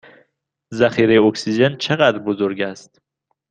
ذخیره 0.73 1.21
اکسیژن 1.21 1.75
چه 1.77 1.95
قدر 1.95 2.19
بزرگ 2.19 2.61
است؟ 2.61 3.01